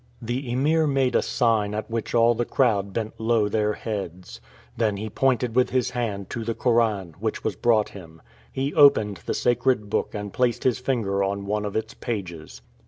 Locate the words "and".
10.15-10.33